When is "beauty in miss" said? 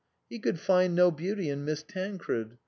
1.11-1.83